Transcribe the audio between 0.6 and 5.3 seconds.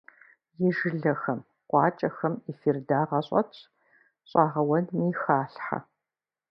И жылэхэм, къуакӏэхэм эфир дагъэ щӏэтщ, щӏэгъэуэнми